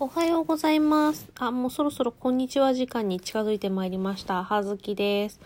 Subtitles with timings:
[0.00, 1.30] おはようございます。
[1.38, 4.42] あ、もうそろそろこんにちは時間に近づいてまいりました。
[4.42, 5.38] はずきです。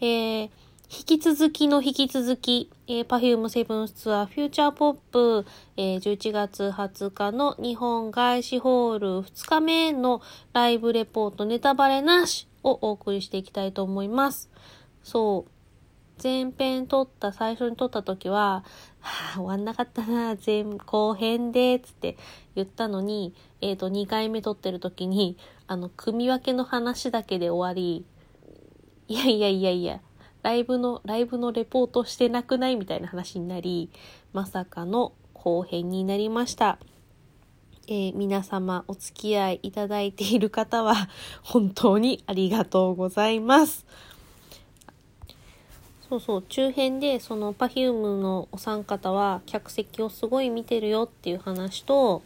[0.00, 0.50] えー、
[0.88, 5.44] 引き続きの引き続き、えー、Perfume セブンスツアーフューチャーポップ、
[5.76, 10.22] えー、11月20日の日本外資ホール2日目の
[10.54, 14.48] ライブレポートネタバレなしをお送りしていきたいと思います。
[15.04, 15.59] そう。
[16.22, 18.64] 前編撮った、最初に撮った時は、
[19.00, 22.16] はあ、終わんなかったな、前後編で、つって
[22.54, 28.04] 言ったのに、えっ、と、2回目撮ってる時に、あの、組み分けの話だけで終わり、
[29.08, 30.00] いやいやいやいや、
[30.42, 33.90] ライブの、ライブのレポートしてなくないみたいな話になり、
[34.32, 36.78] まさかの後編になりました。
[37.88, 41.08] えー皆様お付き合いいただいている方は、
[41.42, 43.84] 本当にありがとうございます。
[46.10, 52.24] そうそう、中編で、その Perfume のお三方は、客席をすごい見てるよっていう話と、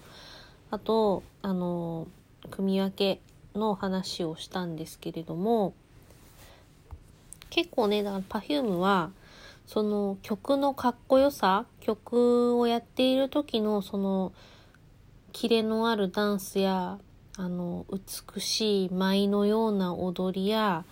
[0.70, 2.09] あと、あの、
[2.51, 3.20] 組み分け
[3.55, 5.75] の話をしたんですけれども、
[7.50, 9.11] 結構ね、だから Perfume は、
[9.67, 14.33] その曲のかっこよさ、曲をやっている時のその、
[15.33, 16.98] キレのあるダンスや、
[17.37, 20.87] あの、美しい舞のような踊りや、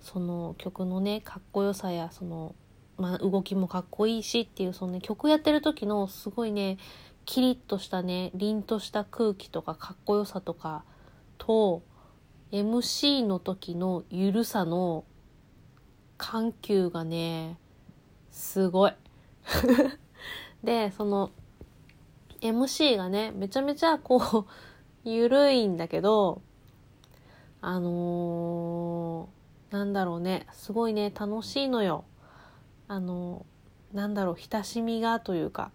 [0.00, 2.54] その曲のね、かっこよさや、その、
[2.96, 6.78] まあ、動きもかっこいいしっていう、そのね、曲やってる時のすごいね、
[7.24, 10.84] キリッとしたね、凛とした空気とかかっこよさとか
[11.36, 11.82] と、
[12.50, 15.04] MC の時のゆるさの
[16.16, 17.58] 緩急がね、
[18.30, 18.92] すごい。
[20.64, 21.30] で、その、
[22.40, 24.44] MC がね、めちゃめちゃこう、
[25.08, 26.42] ゆるいんだけど、
[27.60, 29.37] あのー、
[29.70, 32.04] なんだろうね、すごいね、楽しいのよ。
[32.88, 33.44] あの、
[33.92, 35.70] なんだろう、親しみがというか。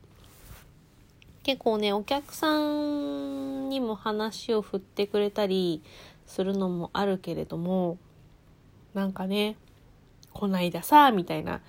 [1.43, 5.83] 結構ね、お客さんにも話を振ってくれたり
[6.25, 7.97] するのもあるけれども、
[8.93, 9.57] なんかね、
[10.31, 11.61] こないださ、みたいな、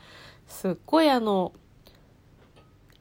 [0.46, 1.52] すっごいあの、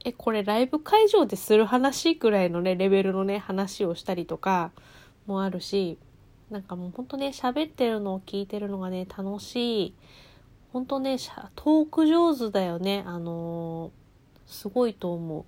[0.03, 4.71] え、これライブ会場でする話くらいのね、レベルのね、話をしたりとか
[5.27, 5.97] もあるし、
[6.53, 9.95] なんかもうほんとね、喋ってるのを聞いてるのがね、楽しい。
[10.71, 11.17] ほんとね、
[11.55, 13.03] トーク上手だよね。
[13.05, 14.03] あのー
[14.45, 15.45] すごいと思う。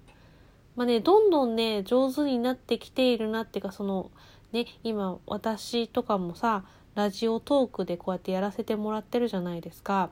[0.75, 4.09] まあね、どんどんね、上手になってきているなっていうか、その、
[4.51, 6.65] ね、今、私とかもさ、
[6.95, 10.09] ラジオトークでこうやってやらせてもらってるじゃないですか。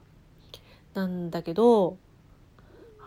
[0.93, 1.97] なんだけど、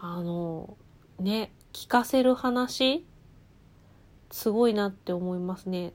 [0.01, 0.77] あの、
[1.21, 3.07] ね、聞かせる話
[4.31, 5.93] すごいなって思いますね。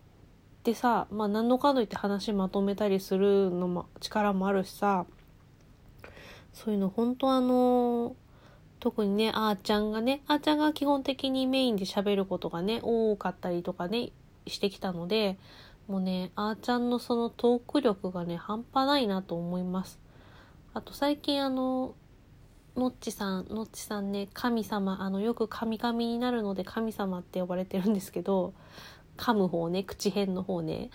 [0.63, 5.05] でさ、まあ何のかの言って話まとめたりするのも力もあるしさ、
[6.53, 8.16] そういうの本当あの、
[8.79, 14.09] 特にね、あーちゃんがね、あーちゃんが基本的にメインで喋ることがね、多かったりとかね、
[14.47, 15.38] してきたので、
[15.88, 20.00] もうね、あーちゃんのそのトーク力がね、半端ないなと思います。
[20.73, 21.95] あと最近あの、
[22.75, 28.53] のっちさん、のっちさんね、神様、あの、よく神々になるので神様って呼ばれてるんですけど、
[29.17, 30.89] 噛む方ね、口辺の方ね。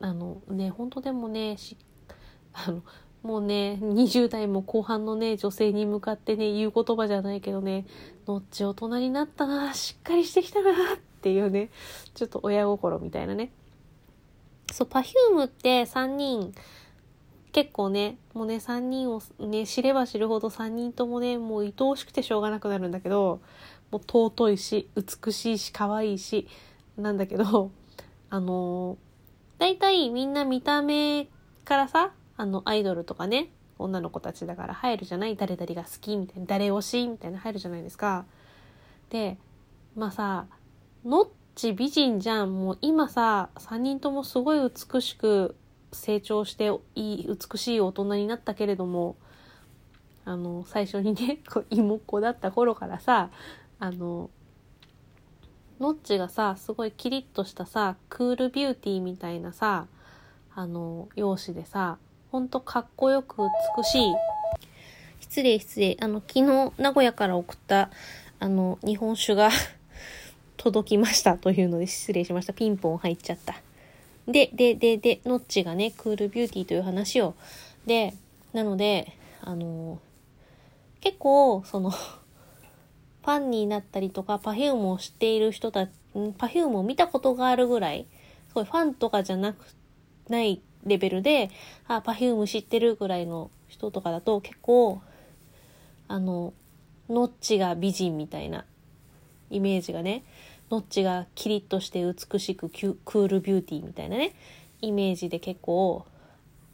[0.00, 1.76] あのね、本当でもね、し、
[2.52, 2.82] あの、
[3.22, 7.86] もうね、20代も後半のね、女性に向かってね、言う言葉じゃないけどね、
[8.26, 10.74] のっち大人になったな、しっかりしてきたな、っ
[11.20, 11.70] ていうね、
[12.14, 13.50] ちょっと親心みたいなね。
[14.72, 16.54] そう、パフュームって3人、
[17.52, 23.40] 結構ね、もうね、3人をね、知れば知るほど3人ともね、もう愛おしくてしょうがなくなるんだけど、
[23.90, 26.46] もう尊いし、美しいし、可愛いし、
[26.98, 27.70] なんだけど、
[28.30, 28.98] あの、
[29.58, 31.28] 大体みんな見た目
[31.64, 35.36] からさ、あの、アイドルとかね、女の子たちだから入るじゃない？
[35.36, 38.26] 誰々が好きみたいな、誰推しみたいな入るじゃないですか。
[39.10, 39.38] で、
[39.96, 40.46] まあさ、
[41.04, 42.52] のっち美人じゃん。
[42.58, 45.56] もう今さ、3人ともすごい美しく
[45.92, 49.16] 成長していい、美しい大人になったけれども、
[50.24, 53.30] あの、最初にね、こう妹っ子だった頃からさ、
[53.78, 54.30] あの、
[55.80, 59.86] のっちがさ、すごいキリッとしたさ、クールビューティーみたいなさ、
[60.54, 61.98] あの、容姿でさ、
[62.32, 63.42] ほんとかっこよく
[63.76, 64.14] 美しい。
[65.20, 65.96] 失礼失礼。
[66.00, 67.90] あの、昨日名古屋から送った、
[68.40, 69.50] あの、日本酒が
[70.56, 72.52] 届きましたというので失礼しました。
[72.52, 73.54] ピンポン入っちゃった。
[74.26, 77.34] で、で、で、で、ノッチがね、クールビューティーという話を。
[77.86, 78.14] で、
[78.52, 80.00] なので、あの、
[81.00, 81.92] 結構、その、
[83.28, 85.90] ファンになったりとか、パフュームを知っている人たち、
[86.38, 88.06] パフュームを見たことがあるぐらい、
[88.48, 89.58] すごいファンとかじゃなく、
[90.28, 91.50] ないレベルで、
[91.86, 95.02] あ、パフューム知ってるぐらいの人とかだと結構、
[96.08, 96.54] あの、
[97.10, 98.64] のっちが美人みたいな
[99.50, 100.24] イメージがね、
[100.70, 104.34] のっちがキリッとして美しくクールビューティーみたいなね
[104.80, 106.06] イメージで結構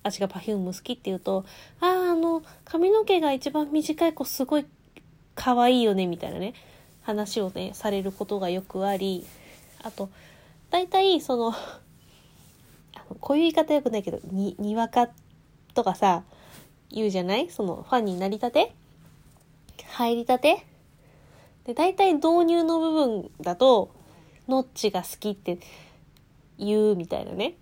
[0.03, 1.45] 私が Perfume 好きって言うと
[1.81, 4.67] あああの髪の毛が一番短い子すごい
[5.35, 6.55] 可愛いよねみたいなね
[7.03, 9.27] 話をねされることがよくあり
[9.83, 10.11] あと
[10.71, 11.55] 大体その
[13.21, 15.09] こういう言い方よくないけどににわか
[15.75, 16.23] とかさ
[16.91, 17.51] 言うじゃない？
[17.51, 18.73] そのファンになりたて？
[19.89, 20.65] 入りたて？
[21.65, 23.91] で、大体導入の部分だと、
[24.47, 25.59] ノッチが好きって
[26.59, 27.55] 言うみたいなね。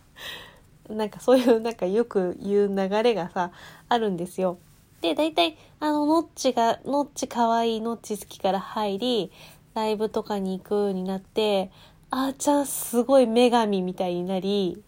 [0.90, 3.52] なんかそういうなんかよく言う流れがさ、
[3.88, 4.58] あるんですよ。
[5.00, 9.32] で、大体、あの、ノッチが、ノッチ可愛い、ノッチ好きから入り、
[9.74, 11.70] ライブとかに行くようになって、
[12.10, 14.82] あーちゃんすごい女神みたいになり、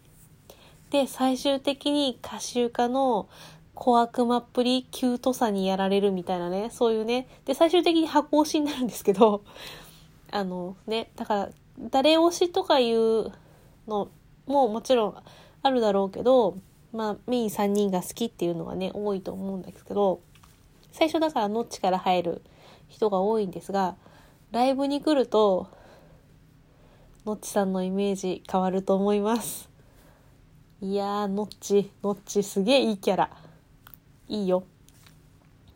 [0.91, 3.27] で、最終的に歌集家の
[3.73, 7.27] 小悪魔っぷり、キュートさにやられるみたいなね、そういうね。
[7.45, 9.43] で、最終的に箱推しになるんですけど、
[10.31, 11.49] あのね、だから、
[11.89, 13.31] 誰推しとかいう
[13.87, 14.09] の
[14.45, 15.15] ももちろん
[15.63, 16.57] あるだろうけど、
[16.93, 20.21] まあ、メイン3人が好きっていうのがね、多いと思うんですけど、
[20.91, 22.41] 最初だからノッチから入る
[22.87, 23.95] 人が多いんですが、
[24.51, 25.67] ライブに来ると、
[27.25, 29.69] ノッチさんのイメージ変わると思います。
[30.81, 33.29] いやー、ノッチ、ノッチすげえいいキャラ。
[34.27, 34.63] いいよ。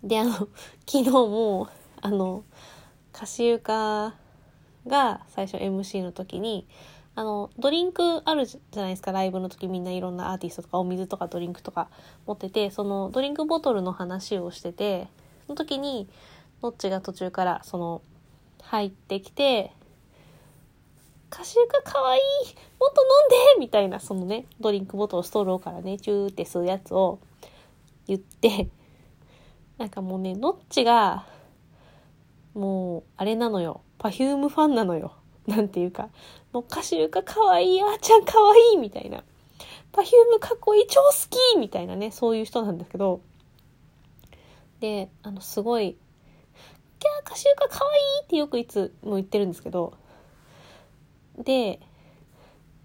[0.03, 0.33] で、あの、
[0.85, 1.67] 昨日も、
[2.01, 2.43] あの、
[3.15, 4.13] 歌詞床
[4.85, 6.67] が最初 MC の時に、
[7.17, 11.89] あの、ドリンクあるじゃないですか、ライブの時みんないろんなアーティストとかお水とかドリンクとか
[12.27, 15.07] 持ってて、そのドリンクボトルの話をしてて、
[15.47, 16.07] その時に、
[16.61, 18.03] ノッチが途中からその、
[18.61, 19.73] 入ってきて、
[21.31, 22.21] 歌集がかわいい
[22.79, 27.17] もっと飲んでみたいな、そのね、ドリンクボトルストローからね、チューって吸うやつを、
[28.05, 28.69] 言って、
[29.79, 31.25] なんかもうね、のっちが、
[32.53, 33.81] もう、あれなのよ。
[33.97, 35.13] パフュームファンなのよ。
[35.47, 36.09] なんていうか、
[36.57, 39.23] もうかしゆか可愛い、あーちゃん可愛いいみたいな。
[39.91, 41.13] パフュームかっこいい、超好
[41.53, 43.21] きみたいなね、そういう人なんだけど、
[44.79, 45.97] で、あの、すごい、
[46.97, 49.93] キャー、かしゆか可愛いってよくいつも言ってるんですけど、
[51.37, 51.79] で、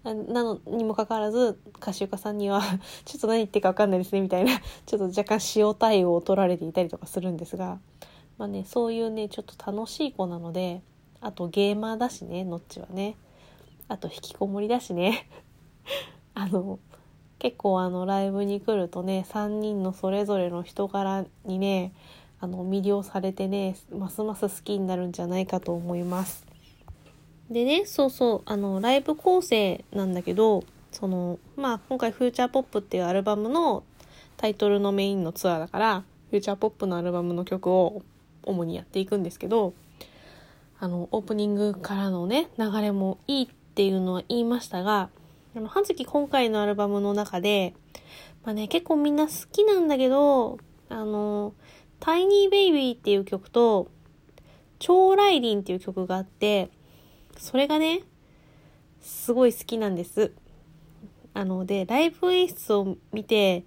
[0.03, 2.61] なのにもかかわらず、かしゆかさんには
[3.05, 4.51] ちょっと何言ってるかわかんないですね、みたいな
[4.85, 7.79] ちょっと若干塩対応を取られていたりとかするんですが、
[8.37, 10.83] まあね、そういうね、ちょっと楽しい子なので、
[11.21, 13.15] あとゲーマーだしね、ノッチはね。
[13.87, 15.27] あと引きこもりだしね。
[16.33, 16.79] あの、
[17.39, 21.93] 結構あのライブに来るとね、3人のそれぞれの人柄にね、
[22.39, 26.45] あの魅了されてね、ますます好きになるんじゃないかと思います。
[27.49, 33.83] でね、そうそう、あの、ライブ構成なんだけど、その、まあ、今回、フューチャーポップっていうアルバムの
[34.37, 38.01] タイトルのメインのツアーだから、フューチャーポップのアルバムの曲を
[38.43, 39.73] 主にやっていくんですけど、
[40.79, 45.09] あの、オープニングからのね、流れもいいっていうのは言いましたが、
[45.55, 47.73] あの、半月今回のアルバムの中で、
[48.43, 50.59] まあね、結構みんな好きなんだけど、
[50.89, 51.55] あの、
[51.99, 53.89] タイニーベイビーっていう曲と、
[54.77, 56.69] 超ライリンっていう曲があって、
[57.35, 58.03] それがね、
[59.01, 60.33] すごい好きなんです。
[61.33, 63.63] あの、で、ライブ演出を見て、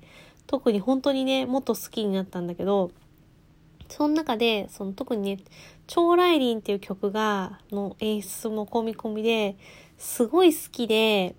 [0.47, 2.93] 特に本当にね、もっと好きになったんだけど、
[3.89, 5.39] その中で、その特にね、
[5.89, 9.57] 超来臨っていう曲が、の演出も込み込みで、
[9.99, 11.35] すごい好きで、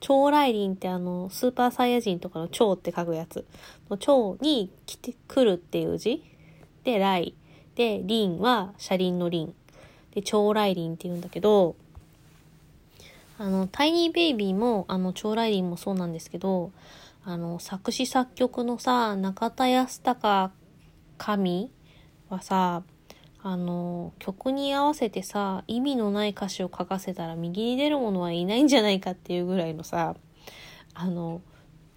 [0.00, 3.44] 超来臨ってあの、スーパーサイヤ人とかの超って書くやつ
[3.90, 6.22] の超に来てくるっていう字
[6.84, 7.34] で、来。
[7.74, 9.52] で、輪は車輪の輪。
[10.14, 11.76] で、超来臨って言うんだけど、
[13.38, 16.72] あの、タイニーベイビーも、あの、超来臨もそうなんですけど、
[17.24, 20.52] あの、作詞作曲のさ、中田康隆
[21.18, 21.70] 神
[22.30, 22.82] はさ、
[23.48, 30.16] あの、曲に合わせてさ、意味のない歌詞を書かせたら右に出る者はいないんじゃないかっていうぐらいのさ、
[30.94, 31.40] あの、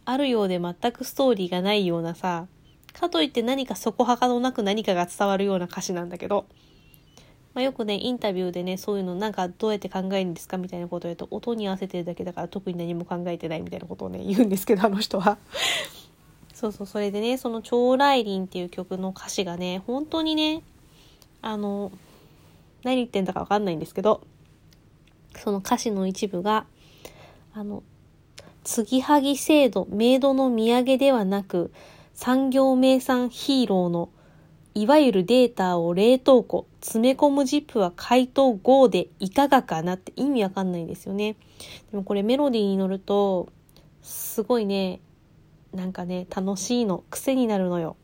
[0.06, 2.46] あるようで全くストーリーがないようなさ、
[2.94, 6.46] かといって何かそこはかのなく何かが伝わるような歌詞なんだけど、
[7.56, 15.40] まあ、よくね、インタビューでね、そういうのなんかどうやって考えるんですかみたいなことを言うと、音に合わせてるだけだから特に何も考えてないみたいなことをね、言うんですけど、あの人は。
[16.54, 20.62] そうそう、それでね、その超来臨っていう曲の歌詞がね、本当にね、
[21.42, 21.92] あの、
[22.84, 24.22] 何言ってんだかわかんないんですけど、
[25.36, 26.66] その歌詞の一部が、
[27.54, 27.84] あの、
[28.64, 31.72] 継ぎはぎ制度、メイドの土産ではなく、
[32.14, 34.10] 産業名産ヒーローの
[34.76, 41.36] いわゆるデータを冷凍庫、詰め込むジップは解凍後でいかがかなって意味わかんないんですよね。
[41.92, 43.50] でもこれメロディーに乗ると、
[44.02, 45.02] すごいね、
[45.74, 47.98] なんかね、楽しいの、癖になるのよ。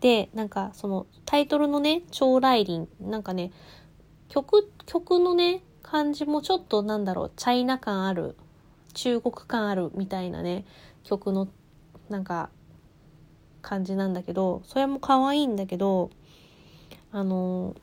[0.00, 3.52] で、なんかそのタイトルのね、超来臨、なんかね、
[4.28, 8.36] 曲、曲のね、感じもちょっとなんだろう、チャイナ感ある、
[8.94, 10.64] 中国感あるみたいなね、
[11.04, 11.48] 曲の
[12.08, 12.50] なんか
[13.60, 16.10] 感じなんだけど、それも可愛いんだけど、
[17.12, 17.76] あの、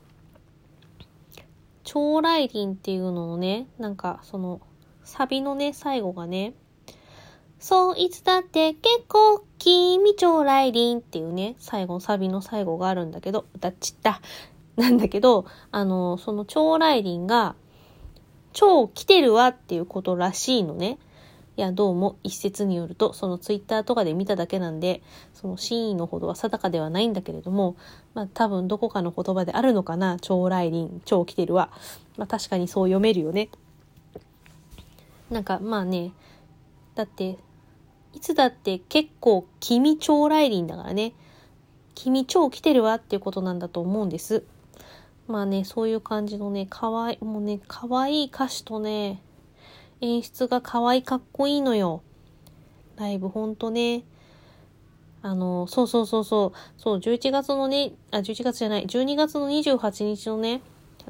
[1.83, 4.59] 超来臨っていうのをね、なんかその、
[5.03, 6.53] サビのね、最後がね、
[7.59, 14.21] そう、いつだって結構、君超来臨っていうね、最後、サビの最後があるんだけど、歌っちった。
[14.77, 17.55] なんだけど、あの、その超来臨が、
[18.53, 20.99] 超来てるわっていうことらしいのね。
[21.57, 25.01] いや、どうも一説によると、そのツイッターとかで見ただけなんで、
[25.33, 27.75] その真意のほどは定かではないんだけれども、
[28.13, 31.71] まあ多分どこかの言葉であるのかな、超来臨、超来てるわ。
[32.15, 33.49] まあ確かにそう読めるよね。
[35.31, 36.11] なんかまあね、
[36.93, 37.39] だって、
[38.17, 41.13] いつだって結構君超来臨だからね。
[41.93, 44.43] 君超来てるわっていうことなんだと思うんです。
[45.27, 49.21] まあね、そういう感じのね、かわい、もうね、かわいい歌詞とね、
[50.01, 52.01] 演出が可愛いかっこいいのよ。
[52.95, 54.03] ライブほんとね。
[55.21, 60.61] あの、そうそうそうそう、そう、11月のね、あ、11月じゃない、12月の28日のね、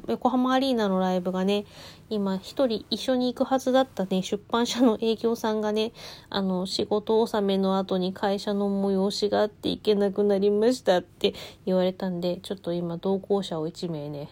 [0.06, 1.64] 横浜アリーナのライブがね、
[2.08, 5.92] 今一人一緒に行くはずだったね、出版社の営業さんがね、
[6.30, 11.34] あの、仕事納めの後に会社の催しがあって行けなくなりましたって
[11.66, 14.28] 言われたんで、ちょっと今同行者を1名ね、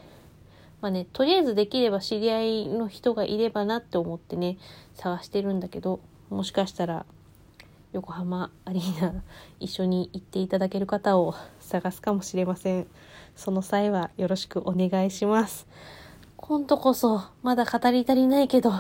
[0.81, 4.59] まあね、とりあえずできれば知り合いの人がいればなって思ってね、
[4.95, 7.07] 探してるんだけど、もしかしたら、
[7.93, 9.23] 横浜アリーナ
[9.61, 12.87] 一緒に行っていただける方を探すかもしれません。
[13.35, 15.67] その際はよろしくお願いします。
[16.37, 18.71] 今度こそまだ語り足りないけど、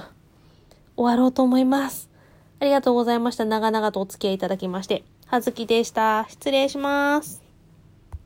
[0.96, 2.08] 終わろうと思います。
[2.60, 3.44] ありがとうございました。
[3.44, 5.04] 長々とお付き合いいただきまして。
[5.26, 6.26] はずきでした。
[6.28, 7.45] 失礼します。